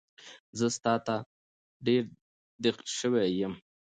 [0.57, 1.15] زه ستا تاته
[1.85, 2.03] ډېر
[2.63, 3.53] دیغ شوی یم